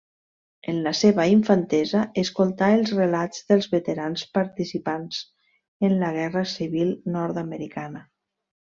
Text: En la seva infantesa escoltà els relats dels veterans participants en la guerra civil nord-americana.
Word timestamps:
En 0.71 0.77
la 0.85 0.93
seva 0.99 1.25
infantesa 1.33 2.01
escoltà 2.21 2.71
els 2.79 2.95
relats 3.01 3.45
dels 3.53 3.69
veterans 3.75 4.25
participants 4.41 5.23
en 5.91 5.97
la 6.05 6.13
guerra 6.21 6.47
civil 6.57 6.95
nord-americana. 7.21 8.07